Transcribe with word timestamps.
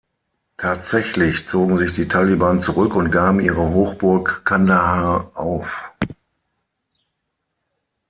Tatsächlich 0.57 1.45
zogen 1.47 1.77
sich 1.77 1.93
die 1.93 2.07
Taliban 2.07 2.59
zurück 2.59 2.95
und 2.95 3.11
gaben 3.11 3.39
ihre 3.39 3.69
Hochburg 3.71 4.41
Kandahar 4.45 5.29
auf. 5.35 5.91